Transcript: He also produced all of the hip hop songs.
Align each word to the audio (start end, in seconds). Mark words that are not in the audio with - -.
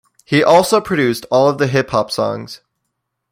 He 0.25 0.43
also 0.43 0.81
produced 0.81 1.27
all 1.29 1.47
of 1.47 1.59
the 1.59 1.67
hip 1.67 1.91
hop 1.91 2.09
songs. 2.09 2.61